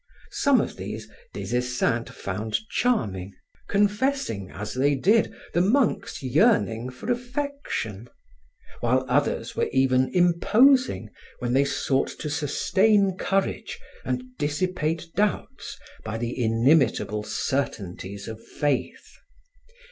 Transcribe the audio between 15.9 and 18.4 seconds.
by the inimitable certainties